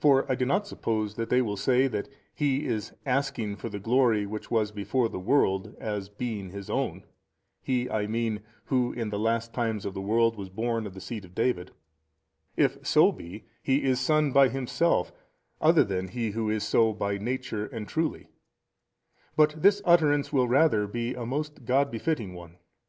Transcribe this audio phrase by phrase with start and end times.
[0.00, 3.78] For I do not suppose that they will say that he is asking for the
[3.78, 7.04] glory which was before the world as being his own,
[7.62, 11.00] he [I mean] who in the last times of the world was born of the
[11.00, 11.70] seed of David,
[12.56, 15.12] if so be he is son by himself
[15.60, 18.26] other than He Who is so by Nature and truly:
[19.36, 22.56] but this utterance will rather be a most God befitting one.